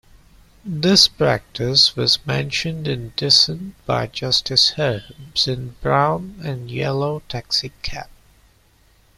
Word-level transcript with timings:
This 0.65 1.07
practice 1.07 1.95
was 1.95 2.25
mentioned 2.25 2.87
in 2.87 3.13
dissent 3.15 3.75
by 3.85 4.07
Justice 4.07 4.71
Holmes 4.71 5.47
in 5.47 5.75
"Brown 5.79 6.39
and 6.43 6.71
Yellow 6.71 7.21
Taxicab". 7.29 8.07